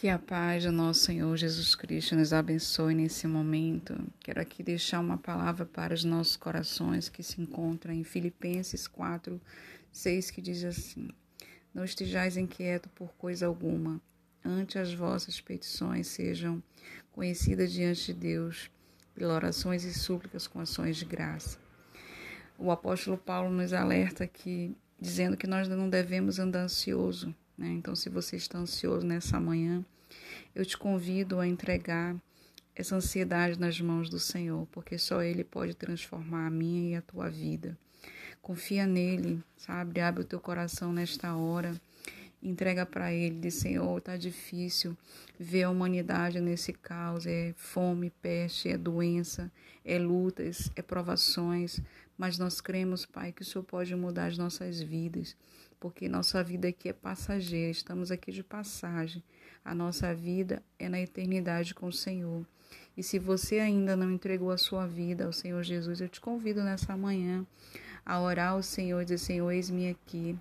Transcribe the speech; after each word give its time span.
Que 0.00 0.08
a 0.08 0.18
paz 0.18 0.64
do 0.64 0.72
nosso 0.72 1.00
Senhor 1.00 1.36
Jesus 1.36 1.74
Cristo 1.74 2.16
nos 2.16 2.32
abençoe 2.32 2.94
nesse 2.94 3.26
momento. 3.26 3.94
Quero 4.20 4.40
aqui 4.40 4.62
deixar 4.62 4.98
uma 4.98 5.18
palavra 5.18 5.66
para 5.66 5.92
os 5.92 6.04
nossos 6.04 6.38
corações 6.38 7.10
que 7.10 7.22
se 7.22 7.38
encontra 7.38 7.92
em 7.92 8.02
Filipenses 8.02 8.88
4, 8.88 9.38
6, 9.92 10.30
que 10.30 10.40
diz 10.40 10.64
assim: 10.64 11.10
Não 11.74 11.84
estejais 11.84 12.38
inquieto 12.38 12.88
por 12.94 13.12
coisa 13.18 13.46
alguma, 13.46 14.00
ante 14.42 14.78
as 14.78 14.90
vossas 14.90 15.38
petições 15.38 16.06
sejam 16.06 16.62
conhecidas 17.12 17.70
diante 17.70 18.06
de 18.06 18.14
Deus, 18.14 18.70
pelas 19.14 19.36
orações 19.36 19.84
e 19.84 19.92
súplicas 19.92 20.46
com 20.46 20.60
ações 20.60 20.96
de 20.96 21.04
graça. 21.04 21.58
O 22.58 22.70
apóstolo 22.70 23.18
Paulo 23.18 23.50
nos 23.50 23.74
alerta 23.74 24.24
aqui, 24.24 24.74
dizendo 24.98 25.36
que 25.36 25.46
nós 25.46 25.68
não 25.68 25.90
devemos 25.90 26.38
andar 26.38 26.62
ansioso 26.62 27.34
né? 27.60 27.68
Então, 27.68 27.94
se 27.94 28.08
você 28.08 28.36
está 28.36 28.58
ansioso 28.58 29.06
nessa 29.06 29.38
manhã, 29.38 29.84
eu 30.54 30.64
te 30.64 30.78
convido 30.78 31.38
a 31.38 31.46
entregar 31.46 32.16
essa 32.74 32.96
ansiedade 32.96 33.60
nas 33.60 33.78
mãos 33.78 34.08
do 34.08 34.18
Senhor, 34.18 34.66
porque 34.72 34.96
só 34.96 35.22
Ele 35.22 35.44
pode 35.44 35.74
transformar 35.74 36.46
a 36.46 36.50
minha 36.50 36.90
e 36.90 36.94
a 36.94 37.02
tua 37.02 37.28
vida. 37.28 37.76
Confia 38.40 38.86
nele, 38.86 39.42
sabe? 39.58 40.00
Abre 40.00 40.22
o 40.22 40.26
teu 40.26 40.40
coração 40.40 40.90
nesta 40.90 41.36
hora. 41.36 41.78
Entrega 42.42 42.86
para 42.86 43.12
Ele, 43.12 43.38
diz 43.38 43.56
Senhor, 43.56 43.98
está 43.98 44.16
difícil 44.16 44.96
ver 45.38 45.64
a 45.64 45.70
humanidade 45.70 46.40
nesse 46.40 46.72
caos. 46.72 47.26
É 47.26 47.52
fome, 47.58 48.10
peste, 48.22 48.70
é 48.70 48.78
doença, 48.78 49.52
é 49.84 49.98
lutas, 49.98 50.72
é 50.74 50.80
provações. 50.80 51.82
Mas 52.20 52.36
nós 52.36 52.60
cremos, 52.60 53.06
Pai, 53.06 53.32
que 53.32 53.40
o 53.40 53.44
Senhor 53.46 53.64
pode 53.64 53.96
mudar 53.96 54.26
as 54.26 54.36
nossas 54.36 54.78
vidas 54.78 55.34
porque 55.80 56.10
nossa 56.10 56.44
vida 56.44 56.68
aqui 56.68 56.90
é 56.90 56.92
passageira, 56.92 57.70
estamos 57.70 58.10
aqui 58.10 58.30
de 58.30 58.42
passagem. 58.42 59.24
A 59.64 59.74
nossa 59.74 60.14
vida 60.14 60.62
é 60.78 60.90
na 60.90 61.00
eternidade 61.00 61.74
com 61.74 61.86
o 61.86 61.92
Senhor. 61.92 62.46
E 62.94 63.02
se 63.02 63.18
você 63.18 63.58
ainda 63.58 63.96
não 63.96 64.12
entregou 64.12 64.50
a 64.50 64.58
sua 64.58 64.86
vida 64.86 65.24
ao 65.24 65.32
Senhor 65.32 65.62
Jesus, 65.62 66.02
eu 66.02 66.08
te 66.08 66.20
convido 66.20 66.62
nessa 66.62 66.94
manhã 66.94 67.46
a 68.04 68.20
orar 68.20 68.52
ao 68.52 68.62
Senhor 68.62 69.00
e 69.00 69.04
dizer: 69.06 69.18
Senhor, 69.18 69.50
eis-me 69.50 69.88
aqui, 69.88 70.38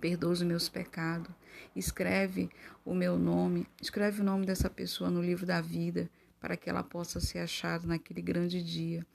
perdoa 0.00 0.32
os 0.32 0.42
meus 0.42 0.68
pecados. 0.68 1.30
Escreve 1.76 2.50
o 2.84 2.92
meu 2.92 3.16
nome, 3.16 3.64
escreve 3.80 4.22
o 4.22 4.24
nome 4.24 4.44
dessa 4.44 4.68
pessoa 4.68 5.08
no 5.08 5.22
livro 5.22 5.46
da 5.46 5.60
vida, 5.60 6.10
para 6.40 6.56
que 6.56 6.68
ela 6.68 6.82
possa 6.82 7.20
ser 7.20 7.38
achada 7.38 7.86
naquele 7.86 8.20
grande 8.20 8.60
dia, 8.60 9.06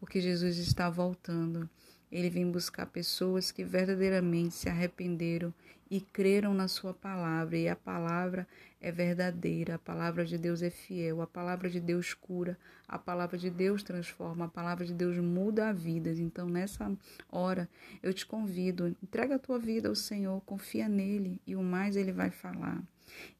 porque 0.00 0.18
Jesus 0.18 0.56
está 0.56 0.88
voltando. 0.88 1.68
Ele 2.10 2.30
vem 2.30 2.50
buscar 2.50 2.86
pessoas 2.86 3.52
que 3.52 3.62
verdadeiramente 3.62 4.54
se 4.54 4.66
arrependeram 4.66 5.52
e 5.90 6.00
creram 6.00 6.54
na 6.54 6.68
sua 6.68 6.94
palavra, 6.94 7.58
e 7.58 7.68
a 7.68 7.76
palavra 7.76 8.48
é 8.80 8.90
verdadeira, 8.90 9.74
a 9.74 9.78
palavra 9.78 10.24
de 10.24 10.38
Deus 10.38 10.62
é 10.62 10.70
fiel, 10.70 11.20
a 11.20 11.26
palavra 11.26 11.68
de 11.68 11.78
Deus 11.78 12.14
cura, 12.14 12.56
a 12.88 12.98
palavra 12.98 13.36
de 13.36 13.50
Deus 13.50 13.82
transforma, 13.82 14.46
a 14.46 14.48
palavra 14.48 14.86
de 14.86 14.94
Deus 14.94 15.18
muda 15.18 15.68
a 15.68 15.72
vida. 15.72 16.10
Então, 16.12 16.48
nessa 16.48 16.90
hora, 17.28 17.68
eu 18.02 18.14
te 18.14 18.24
convido, 18.24 18.96
entrega 19.02 19.34
a 19.34 19.38
tua 19.38 19.58
vida 19.58 19.88
ao 19.88 19.94
Senhor, 19.94 20.40
confia 20.46 20.88
nele 20.88 21.38
e 21.46 21.54
o 21.54 21.62
mais 21.62 21.94
ele 21.94 22.12
vai 22.12 22.30
falar. 22.30 22.82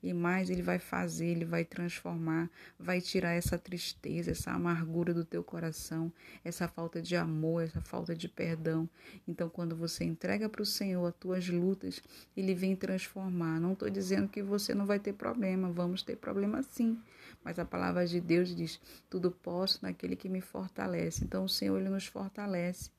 E 0.03 0.13
mais 0.13 0.51
ele 0.51 0.63
vai 0.63 0.79
fazer, 0.79 1.27
ele 1.27 1.45
vai 1.45 1.65
transformar, 1.65 2.51
vai 2.79 3.01
tirar 3.01 3.33
essa 3.33 3.59
tristeza, 3.59 4.31
essa 4.31 4.51
amargura 4.51 5.13
do 5.13 5.25
teu 5.25 5.43
coração, 5.43 6.13
essa 6.45 6.67
falta 6.67 7.03
de 7.03 7.17
amor, 7.17 7.65
essa 7.65 7.81
falta 7.81 8.15
de 8.15 8.29
perdão. 8.29 8.89
Então, 9.27 9.49
quando 9.49 9.77
você 9.77 10.05
entrega 10.05 10.49
para 10.49 10.63
o 10.63 10.67
Senhor 10.67 11.07
as 11.07 11.15
tuas 11.15 11.49
lutas, 11.49 12.03
ele 12.37 12.55
vem 12.55 12.75
transformar. 12.75 13.61
Não 13.61 13.73
estou 13.73 13.91
dizendo 13.91 14.29
que 14.29 14.43
você 14.43 14.75
não 14.75 14.87
vai 14.87 14.99
ter 14.99 15.13
problema, 15.13 15.71
vamos 15.71 16.03
ter 16.03 16.17
problema 16.17 16.63
sim. 16.63 16.99
Mas 17.45 17.59
a 17.59 17.65
palavra 17.65 18.07
de 18.07 18.21
Deus 18.21 18.55
diz: 18.55 18.81
tudo 19.09 19.31
posso 19.31 19.79
naquele 19.83 20.17
que 20.17 20.29
me 20.29 20.41
fortalece. 20.41 21.25
Então, 21.25 21.45
o 21.45 21.49
Senhor 21.49 21.79
ele 21.79 21.89
nos 21.89 22.07
fortalece. 22.07 22.91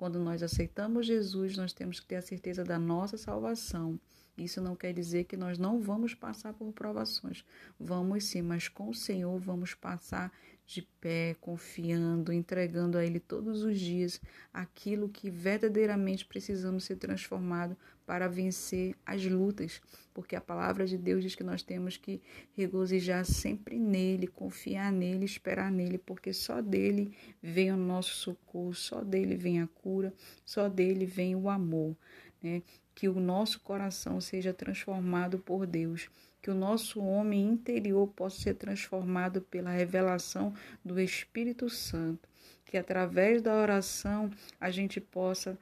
Quando 0.00 0.18
nós 0.18 0.42
aceitamos 0.42 1.06
Jesus, 1.06 1.58
nós 1.58 1.74
temos 1.74 2.00
que 2.00 2.06
ter 2.06 2.16
a 2.16 2.22
certeza 2.22 2.64
da 2.64 2.78
nossa 2.78 3.18
salvação. 3.18 4.00
Isso 4.44 4.60
não 4.60 4.74
quer 4.74 4.92
dizer 4.92 5.24
que 5.24 5.36
nós 5.36 5.58
não 5.58 5.80
vamos 5.80 6.14
passar 6.14 6.52
por 6.52 6.72
provações. 6.72 7.44
Vamos 7.78 8.24
sim, 8.24 8.42
mas 8.42 8.68
com 8.68 8.88
o 8.88 8.94
Senhor 8.94 9.38
vamos 9.38 9.74
passar 9.74 10.32
de 10.66 10.82
pé, 11.00 11.34
confiando, 11.40 12.32
entregando 12.32 12.96
a 12.96 13.04
Ele 13.04 13.18
todos 13.18 13.64
os 13.64 13.78
dias 13.78 14.20
aquilo 14.52 15.08
que 15.08 15.28
verdadeiramente 15.28 16.24
precisamos 16.24 16.84
ser 16.84 16.94
transformado 16.94 17.76
para 18.06 18.28
vencer 18.28 18.94
as 19.04 19.24
lutas, 19.24 19.80
porque 20.14 20.36
a 20.36 20.40
palavra 20.40 20.86
de 20.86 20.96
Deus 20.96 21.22
diz 21.22 21.34
que 21.34 21.42
nós 21.42 21.62
temos 21.62 21.96
que 21.96 22.22
regozijar 22.56 23.24
sempre 23.24 23.78
nele, 23.80 24.28
confiar 24.28 24.92
nele, 24.92 25.24
esperar 25.24 25.72
nele, 25.72 25.98
porque 25.98 26.32
só 26.32 26.60
dele 26.60 27.16
vem 27.42 27.72
o 27.72 27.76
nosso 27.76 28.14
socorro, 28.14 28.72
só 28.72 29.02
dele 29.02 29.36
vem 29.36 29.60
a 29.60 29.66
cura, 29.66 30.14
só 30.44 30.68
dele 30.68 31.04
vem 31.04 31.34
o 31.34 31.48
amor. 31.48 31.96
Né? 32.42 32.62
Que 33.00 33.08
o 33.08 33.18
nosso 33.18 33.60
coração 33.60 34.20
seja 34.20 34.52
transformado 34.52 35.38
por 35.38 35.66
Deus, 35.66 36.10
que 36.42 36.50
o 36.50 36.54
nosso 36.54 37.00
homem 37.00 37.48
interior 37.48 38.06
possa 38.08 38.42
ser 38.42 38.56
transformado 38.56 39.40
pela 39.40 39.70
revelação 39.70 40.52
do 40.84 41.00
Espírito 41.00 41.70
Santo, 41.70 42.28
que 42.66 42.76
através 42.76 43.40
da 43.40 43.54
oração 43.54 44.30
a 44.60 44.70
gente 44.70 45.00
possa 45.00 45.58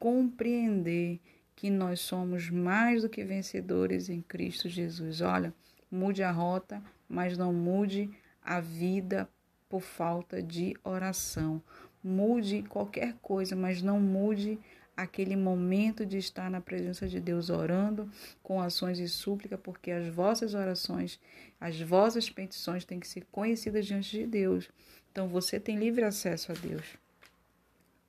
compreender 0.00 1.20
que 1.54 1.70
nós 1.70 2.00
somos 2.00 2.50
mais 2.50 3.02
do 3.02 3.08
que 3.08 3.22
vencedores 3.22 4.08
em 4.08 4.20
Cristo 4.20 4.68
Jesus. 4.68 5.20
Olha, 5.20 5.54
mude 5.88 6.24
a 6.24 6.32
rota, 6.32 6.82
mas 7.08 7.38
não 7.38 7.52
mude 7.52 8.10
a 8.42 8.58
vida 8.58 9.28
por 9.68 9.80
falta 9.80 10.42
de 10.42 10.74
oração. 10.82 11.62
Mude 12.02 12.64
qualquer 12.64 13.14
coisa, 13.22 13.54
mas 13.54 13.80
não 13.80 14.00
mude 14.00 14.58
aquele 15.02 15.36
momento 15.36 16.04
de 16.04 16.18
estar 16.18 16.50
na 16.50 16.60
presença 16.60 17.08
de 17.08 17.20
Deus 17.20 17.50
orando 17.50 18.10
com 18.42 18.60
ações 18.60 18.98
e 18.98 19.08
súplica, 19.08 19.56
porque 19.56 19.90
as 19.90 20.08
vossas 20.08 20.54
orações, 20.54 21.18
as 21.60 21.80
vossas 21.80 22.28
petições 22.28 22.84
têm 22.84 23.00
que 23.00 23.08
ser 23.08 23.26
conhecidas 23.32 23.86
diante 23.86 24.10
de 24.10 24.26
Deus. 24.26 24.70
Então 25.10 25.28
você 25.28 25.58
tem 25.58 25.78
livre 25.78 26.04
acesso 26.04 26.52
a 26.52 26.54
Deus. 26.54 26.84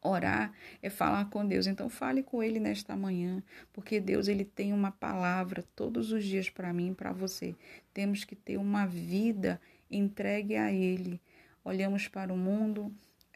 Orar 0.03 0.51
é 0.81 0.89
falar 0.89 1.29
com 1.29 1.45
Deus. 1.45 1.67
Então 1.67 1.87
fale 1.87 2.23
com 2.23 2.41
ele 2.41 2.59
nesta 2.59 2.95
manhã, 2.95 3.43
porque 3.71 3.99
Deus 3.99 4.27
ele 4.27 4.43
tem 4.43 4.73
uma 4.73 4.91
palavra 4.91 5.63
todos 5.75 6.11
os 6.11 6.23
dias 6.23 6.49
para 6.49 6.73
mim 6.73 6.91
e 6.91 6.95
para 6.95 7.11
você. 7.11 7.55
Temos 7.93 8.23
que 8.23 8.35
ter 8.35 8.57
uma 8.57 8.85
vida 8.87 9.61
entregue 9.89 10.55
a 10.55 10.71
ele. 10.71 11.21
Olhamos 11.63 12.07
para 12.07 12.33
o 12.33 12.37
mundo 12.37 12.91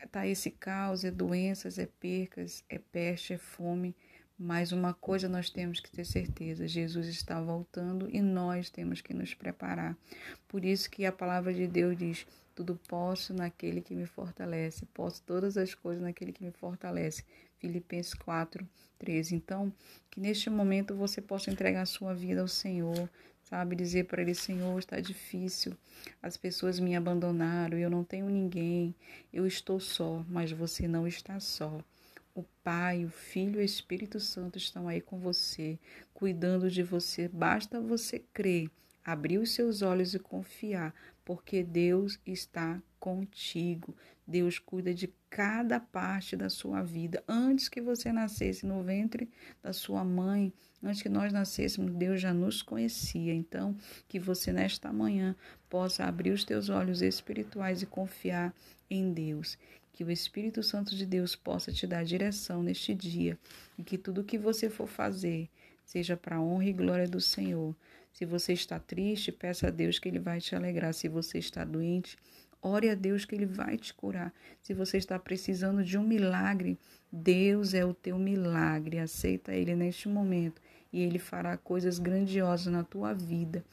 tá 0.08 0.28
esse 0.28 0.52
caos, 0.52 1.04
é 1.04 1.12
doenças, 1.12 1.78
é 1.78 1.86
percas, 1.86 2.64
é 2.70 2.78
peste, 2.80 3.34
é 3.34 3.38
fome, 3.38 3.96
mas 4.38 4.72
uma 4.72 4.94
coisa 4.94 5.30
nós 5.30 5.50
temos 5.50 5.80
que 5.80 5.90
ter 5.90 6.06
certeza: 6.06 6.68
Jesus 6.68 7.08
está 7.08 7.42
voltando 7.42 8.10
e 8.10 8.22
nós 8.22 8.70
temos 8.70 9.02
que 9.02 9.14
nos 9.14 9.34
preparar. 9.34 9.98
Por 10.48 10.66
isso 10.66 10.90
que 10.90 11.06
a 11.06 11.12
palavra 11.12 11.54
de 11.54 11.66
Deus 11.68 11.98
diz: 11.98 12.28
tudo 12.54 12.80
posso 12.88 13.34
naquele 13.34 13.82
que 13.82 13.96
me 13.96 14.06
fortalece, 14.06 14.86
posso 14.94 15.22
todas 15.24 15.58
as 15.58 15.74
coisas 15.74 16.02
naquele 16.02 16.32
que 16.32 16.44
me 16.44 16.52
fortalece. 16.52 17.24
Filipenses 17.58 18.14
4, 18.14 18.68
13. 19.00 19.36
Então, 19.36 19.72
que 20.12 20.20
neste 20.20 20.50
momento 20.50 20.96
você 20.96 21.22
possa 21.22 21.50
entregar 21.50 21.82
a 21.82 21.86
sua 21.86 22.14
vida 22.14 22.42
ao 22.42 22.48
Senhor, 22.48 23.10
sabe? 23.44 23.76
Dizer 23.76 24.06
para 24.06 24.22
Ele: 24.22 24.36
Senhor, 24.36 24.78
está 24.80 25.00
difícil, 25.00 25.76
as 26.22 26.38
pessoas 26.38 26.80
me 26.80 26.96
abandonaram, 26.96 27.78
eu 27.78 27.90
não 27.90 28.04
tenho 28.04 28.30
ninguém, 28.30 28.94
eu 29.34 29.46
estou 29.48 29.80
só, 29.80 30.24
mas 30.28 30.52
você 30.52 30.88
não 30.88 31.08
está 31.08 31.40
só. 31.40 31.80
O 32.36 32.44
Pai, 32.62 33.06
o 33.06 33.10
Filho 33.10 33.62
e 33.62 33.64
o 33.64 33.66
Espírito 33.66 34.20
Santo 34.20 34.58
estão 34.58 34.90
aí 34.90 35.00
com 35.00 35.18
você, 35.18 35.80
cuidando 36.14 36.70
de 36.70 36.84
você. 36.84 37.30
Basta 37.30 37.80
você 37.80 38.20
crer, 38.20 38.70
abrir 39.06 39.38
os 39.38 39.52
seus 39.52 39.82
olhos 39.82 40.14
e 40.14 40.20
confiar, 40.20 40.94
porque 41.24 41.64
Deus 41.64 42.20
está 42.26 42.84
contigo. 43.00 43.96
Deus 44.28 44.60
cuida 44.60 44.94
de 44.94 45.14
cada 45.30 45.80
parte 45.80 46.36
da 46.36 46.50
sua 46.50 46.82
vida. 46.82 47.24
Antes 47.26 47.70
que 47.70 47.80
você 47.80 48.12
nascesse 48.12 48.66
no 48.66 48.84
ventre 48.84 49.30
da 49.64 49.72
sua 49.72 50.04
mãe, 50.04 50.52
antes 50.84 51.02
que 51.02 51.08
nós 51.08 51.32
nascêssemos, 51.32 51.94
Deus 51.94 52.20
já 52.20 52.34
nos 52.34 52.62
conhecia. 52.62 53.34
Então, 53.34 53.78
que 54.10 54.20
você 54.20 54.52
nesta 54.52 54.92
manhã 54.92 55.38
possa 55.70 56.04
abrir 56.04 56.32
os 56.32 56.44
teus 56.44 56.68
olhos 56.68 57.02
espirituais 57.02 57.82
e 57.82 57.86
confiar 57.86 58.54
em 58.90 59.14
Deus. 59.14 59.58
Que 59.96 60.04
o 60.04 60.12
Espírito 60.12 60.62
Santo 60.62 60.94
de 60.94 61.06
Deus 61.06 61.38
possa 61.38 61.72
te 61.72 61.88
dar 61.88 62.04
direção 62.04 62.62
neste 62.62 62.94
dia 62.94 63.40
e 63.80 63.82
que 63.82 63.98
tudo 63.98 64.26
que 64.26 64.38
você 64.38 64.70
for 64.70 64.88
fazer 64.88 65.50
seja 65.86 66.18
para 66.18 66.36
a 66.36 66.42
honra 66.42 66.66
e 66.66 66.74
glória 66.74 67.08
do 67.08 67.22
Senhor. 67.22 67.74
Se 68.12 68.26
você 68.26 68.52
está 68.52 68.78
triste, 68.78 69.32
peça 69.32 69.68
a 69.68 69.72
Deus 69.72 69.98
que 69.98 70.10
Ele 70.10 70.20
vai 70.20 70.42
te 70.42 70.54
alegrar. 70.54 70.94
Se 70.94 71.08
você 71.08 71.38
está 71.38 71.64
doente, 71.64 72.18
ore 72.62 72.90
a 72.90 72.94
Deus 72.94 73.24
que 73.24 73.36
Ele 73.36 73.46
vai 73.46 73.78
te 73.78 73.94
curar. 73.94 74.34
Se 74.62 74.74
você 74.74 74.98
está 74.98 75.18
precisando 75.18 75.82
de 75.82 75.98
um 75.98 76.04
milagre, 76.04 76.78
Deus 77.10 77.74
é 77.74 77.86
o 77.86 77.94
teu 77.94 78.20
milagre. 78.20 79.00
Aceita 79.00 79.54
Ele 79.54 79.78
neste 79.78 80.10
momento 80.10 80.62
e 80.92 81.02
Ele 81.04 81.20
fará 81.20 81.56
coisas 81.56 82.00
grandiosas 82.00 82.68
na 82.68 82.84
tua 82.84 83.14
vida. 83.14 83.64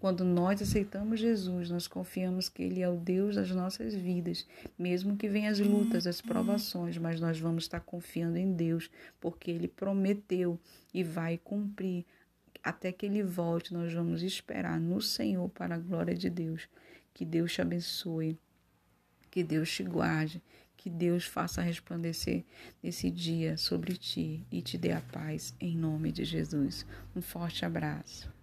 Quando 0.00 0.24
nós 0.24 0.62
aceitamos 0.62 1.20
Jesus, 1.20 1.68
nós 1.68 1.86
confiamos 1.86 2.48
que 2.48 2.62
Ele 2.62 2.80
é 2.80 2.88
o 2.88 2.96
Deus 2.96 3.36
das 3.36 3.50
nossas 3.50 3.92
vidas, 3.92 4.46
mesmo 4.78 5.14
que 5.14 5.28
venham 5.28 5.52
as 5.52 5.60
lutas, 5.60 6.06
as 6.06 6.22
provações, 6.22 6.96
mas 6.96 7.20
nós 7.20 7.38
vamos 7.38 7.64
estar 7.64 7.80
confiando 7.80 8.38
em 8.38 8.50
Deus, 8.50 8.90
porque 9.20 9.50
Ele 9.50 9.68
prometeu 9.68 10.58
e 10.94 11.04
vai 11.04 11.36
cumprir. 11.36 12.06
Até 12.64 12.90
que 12.90 13.04
Ele 13.04 13.22
volte, 13.22 13.74
nós 13.74 13.92
vamos 13.92 14.22
esperar 14.22 14.80
no 14.80 15.02
Senhor 15.02 15.50
para 15.50 15.74
a 15.74 15.78
glória 15.78 16.14
de 16.14 16.30
Deus. 16.30 16.66
Que 17.12 17.26
Deus 17.26 17.52
te 17.52 17.60
abençoe, 17.60 18.38
que 19.30 19.44
Deus 19.44 19.70
te 19.70 19.82
guarde, 19.82 20.42
que 20.78 20.88
Deus 20.88 21.26
faça 21.26 21.60
resplandecer 21.60 22.42
nesse 22.82 23.10
dia 23.10 23.58
sobre 23.58 23.98
ti 23.98 24.46
e 24.50 24.62
te 24.62 24.78
dê 24.78 24.92
a 24.92 25.02
paz 25.02 25.54
em 25.60 25.76
nome 25.76 26.10
de 26.10 26.24
Jesus. 26.24 26.86
Um 27.14 27.20
forte 27.20 27.66
abraço. 27.66 28.39